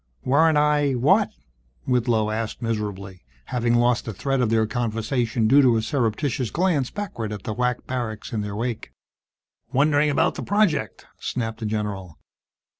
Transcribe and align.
"Weren't 0.23 0.57
I 0.57 0.93
what?" 0.93 1.29
Whitlow 1.85 2.31
asked 2.31 2.59
miserably, 2.59 3.21
having 3.45 3.75
lost 3.75 4.05
the 4.05 4.13
thread 4.15 4.41
of 4.41 4.49
their 4.49 4.65
conversation 4.65 5.47
due 5.47 5.61
to 5.61 5.77
a 5.77 5.83
surreptitious 5.83 6.49
glance 6.49 6.89
backward 6.89 7.31
at 7.31 7.43
the 7.43 7.53
WAC 7.53 7.85
barracks 7.85 8.33
in 8.33 8.41
their 8.41 8.55
wake. 8.55 8.93
"Wondering 9.71 10.09
about 10.09 10.33
the 10.33 10.41
project!" 10.41 11.05
snapped 11.19 11.59
the 11.59 11.67
general. 11.67 12.17